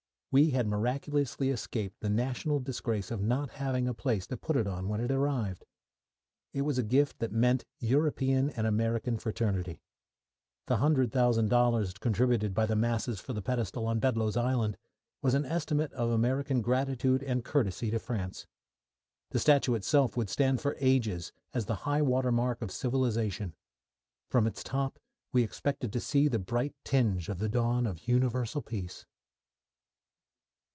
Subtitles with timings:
[0.33, 4.65] We had miraculously escaped the national disgrace of not having a place to put it
[4.65, 5.65] on when it arrived.
[6.53, 9.81] It was a gift that meant European and American fraternity.
[10.67, 14.77] The $100,000 contributed by the masses for the pedestal on Bedloe's Island
[15.21, 18.47] was an estimate of American gratitude and courtesy to France.
[19.31, 23.53] The statue itself would stand for ages as the high water mark of civilisation.
[24.29, 24.97] From its top
[25.33, 29.05] we expected to see the bright tinge of the dawn of universal peace.